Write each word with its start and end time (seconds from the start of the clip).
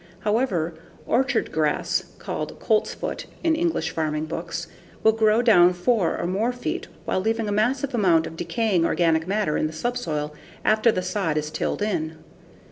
However, 0.21 0.73
orchard 1.05 1.51
grass 1.51 2.05
(called 2.17 2.59
coltsfoot 2.59 3.25
in 3.43 3.53
English 3.55 3.91
farming 3.91 4.25
books) 4.25 4.65
will 5.03 5.11
grow 5.11 5.43
down 5.43 5.73
4 5.73 6.17
or 6.17 6.25
more 6.25 6.51
feet 6.51 6.87
while 7.05 7.19
leaving 7.21 7.47
a 7.47 7.51
massive 7.51 7.93
amount 7.93 8.25
of 8.25 8.35
decaying 8.35 8.83
organic 8.83 9.27
matter 9.27 9.57
in 9.57 9.67
the 9.67 9.73
subsoil 9.73 10.33
after 10.65 10.91
the 10.91 11.03
sod 11.03 11.37
is 11.37 11.51
tilled 11.51 11.83
in. 11.83 12.17